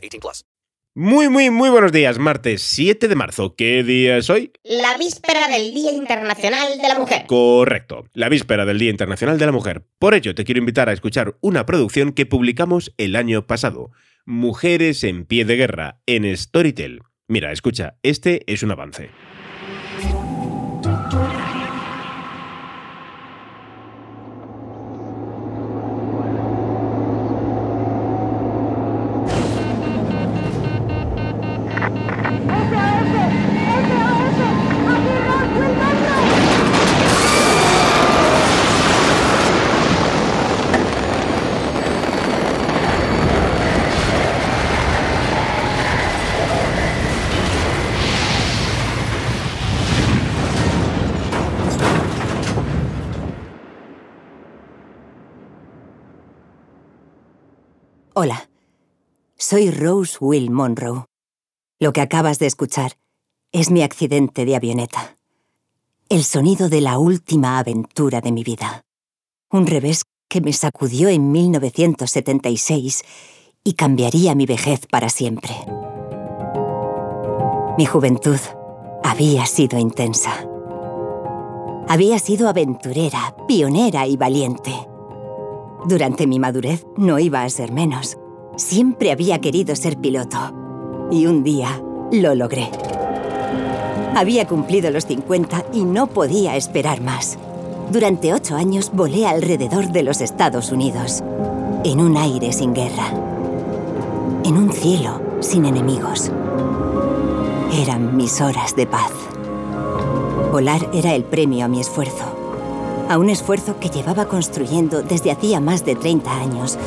[0.00, 0.44] 18 plus.
[0.96, 2.18] Muy, muy, muy buenos días.
[2.18, 3.54] Martes 7 de marzo.
[3.54, 4.50] ¿Qué día es hoy?
[4.64, 7.26] La víspera del Día Internacional de la Mujer.
[7.28, 9.84] Correcto, la víspera del Día Internacional de la Mujer.
[10.00, 13.92] Por ello, te quiero invitar a escuchar una producción que publicamos el año pasado.
[14.26, 17.02] Mujeres en pie de guerra, en Storytel.
[17.28, 19.10] Mira, escucha, este es un avance.
[58.22, 58.50] Hola,
[59.38, 61.06] soy Rose Will Monroe.
[61.78, 62.98] Lo que acabas de escuchar
[63.50, 65.16] es mi accidente de avioneta.
[66.10, 68.82] El sonido de la última aventura de mi vida.
[69.50, 73.04] Un revés que me sacudió en 1976
[73.64, 75.54] y cambiaría mi vejez para siempre.
[77.78, 78.38] Mi juventud
[79.02, 80.46] había sido intensa.
[81.88, 84.89] Había sido aventurera, pionera y valiente.
[85.86, 88.18] Durante mi madurez no iba a ser menos.
[88.56, 91.08] Siempre había querido ser piloto.
[91.10, 92.70] Y un día lo logré.
[94.14, 97.38] Había cumplido los 50 y no podía esperar más.
[97.90, 101.24] Durante ocho años volé alrededor de los Estados Unidos,
[101.84, 103.08] en un aire sin guerra,
[104.44, 106.30] en un cielo sin enemigos.
[107.72, 109.12] Eran mis horas de paz.
[110.52, 112.29] Volar era el premio a mi esfuerzo
[113.10, 116.78] a un esfuerzo que llevaba construyendo desde hacía más de 30 años,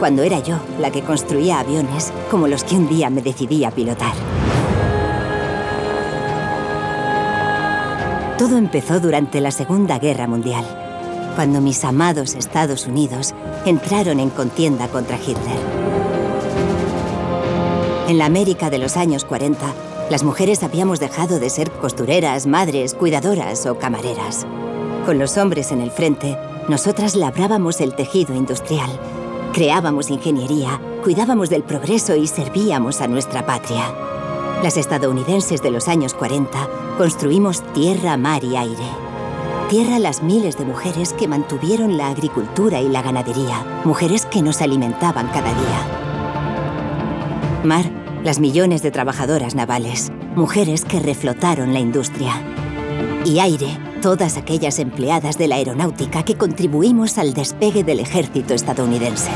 [0.00, 3.70] cuando era yo la que construía aviones como los que un día me decidí a
[3.70, 4.12] pilotar.
[8.36, 10.64] Todo empezó durante la Segunda Guerra Mundial,
[11.36, 13.32] cuando mis amados Estados Unidos
[13.64, 15.60] entraron en contienda contra Hitler.
[18.08, 19.72] En la América de los años 40,
[20.10, 24.48] las mujeres habíamos dejado de ser costureras, madres, cuidadoras o camareras.
[25.10, 26.38] Con los hombres en el frente,
[26.68, 28.88] nosotras labrábamos el tejido industrial,
[29.52, 33.92] creábamos ingeniería, cuidábamos del progreso y servíamos a nuestra patria.
[34.62, 38.86] Las estadounidenses de los años 40 construimos tierra, mar y aire.
[39.68, 44.62] Tierra las miles de mujeres que mantuvieron la agricultura y la ganadería, mujeres que nos
[44.62, 45.88] alimentaban cada día.
[47.64, 47.90] Mar,
[48.22, 52.30] las millones de trabajadoras navales, mujeres que reflotaron la industria.
[53.24, 59.30] Y aire, todas aquellas empleadas de la aeronáutica que contribuimos al despegue del ejército estadounidense.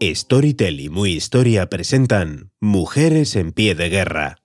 [0.00, 4.36] Storytel y Muy Historia presentan Mujeres en pie de guerra.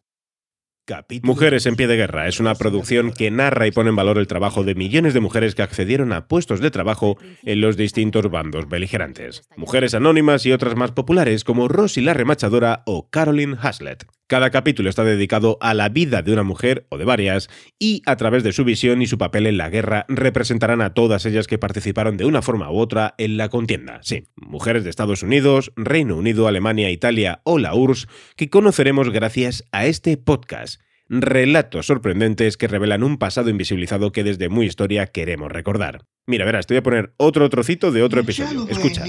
[1.23, 4.27] Mujeres en pie de guerra es una producción que narra y pone en valor el
[4.27, 8.67] trabajo de millones de mujeres que accedieron a puestos de trabajo en los distintos bandos
[8.67, 9.43] beligerantes.
[9.55, 14.05] Mujeres anónimas y otras más populares como Rosie la remachadora o Caroline Haslett.
[14.28, 18.16] Cada capítulo está dedicado a la vida de una mujer o de varias y a
[18.16, 21.57] través de su visión y su papel en la guerra representarán a todas ellas que
[21.57, 24.00] participaron de una forma u otra en la contienda.
[24.01, 28.07] Sí, mujeres de Estados Unidos, Reino Unido, Alemania, Italia o la URSS
[28.38, 34.50] que conoceremos gracias a este podcast relatos sorprendentes que revelan un pasado invisibilizado que desde
[34.50, 36.05] Muy Historia queremos recordar.
[36.25, 38.66] Mira, verás, te voy a poner otro trocito de otro episodio.
[38.70, 39.03] Escucha.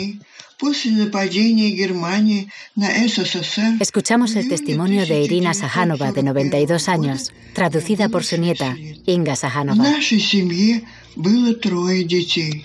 [3.80, 9.84] Escuchamos el testimonio de Irina Sajanova, de 92 años, traducida por su nieta, Inga Sajanova.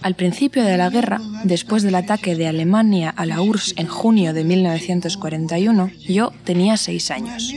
[0.01, 4.33] Al principio de la guerra, después del ataque de Alemania a la URSS en junio
[4.33, 7.53] de 1941, yo tenía seis años.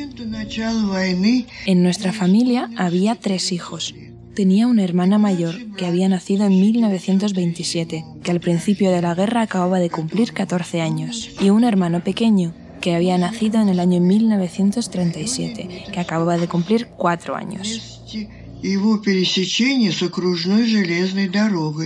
[1.66, 3.94] En nuestra familia había tres hijos.
[4.34, 9.42] Tenía una hermana mayor que había nacido en 1927, que al principio de la guerra
[9.42, 14.00] acababa de cumplir 14 años, y un hermano pequeño que había nacido en el año
[14.00, 18.00] 1937, que acababa de cumplir 4 años.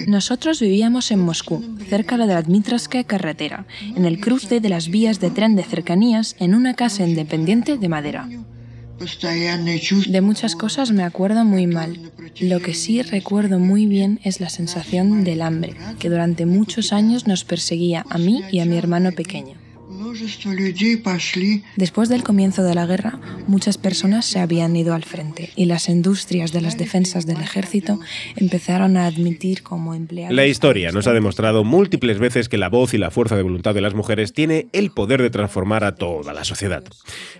[0.06, 3.66] Nosotros vivíamos en Moscú, cerca de la Dmitrovskaya carretera,
[3.96, 7.88] en el cruce de las vías de tren de cercanías, en una casa independiente de
[7.88, 8.28] madera.
[10.06, 11.98] De muchas cosas me acuerdo muy mal.
[12.40, 17.26] Lo que sí recuerdo muy bien es la sensación del hambre, que durante muchos años
[17.26, 19.65] nos perseguía a mí y a mi hermano pequeño.
[21.76, 25.88] Después del comienzo de la guerra, muchas personas se habían ido al frente y las
[25.88, 28.00] industrias de las defensas del ejército
[28.34, 30.34] empezaron a admitir como empleados.
[30.34, 33.74] La historia nos ha demostrado múltiples veces que la voz y la fuerza de voluntad
[33.74, 36.82] de las mujeres tiene el poder de transformar a toda la sociedad.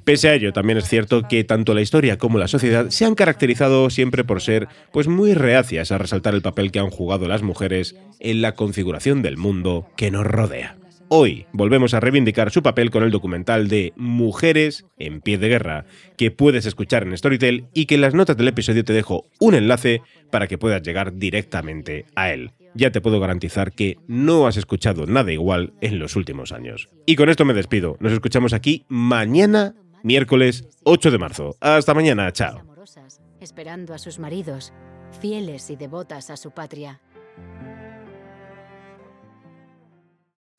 [0.04, 3.16] Pese a ello, también es cierto que tanto la historia como la sociedad se han
[3.16, 7.42] caracterizado siempre por ser pues muy reacias a resaltar el papel que han jugado las
[7.42, 10.76] mujeres en la configuración del mundo que nos rodea.
[11.08, 15.84] Hoy volvemos a reivindicar su papel con el documental de Mujeres en pie de guerra,
[16.16, 19.54] que puedes escuchar en Storytel y que en las notas del episodio te dejo un
[19.54, 22.50] enlace para que puedas llegar directamente a él.
[22.74, 26.88] Ya te puedo garantizar que no has escuchado nada igual en los últimos años.
[27.06, 27.96] Y con esto me despido.
[28.00, 31.56] Nos escuchamos aquí mañana, miércoles 8 de marzo.
[31.60, 32.62] Hasta mañana, chao.
[33.40, 34.72] Esperando a sus maridos,
[35.20, 37.00] fieles y devotas a su patria.